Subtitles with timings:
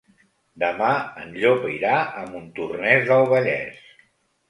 [0.63, 0.87] Demà
[1.25, 3.89] en Llop irà a Montornès del Vallès.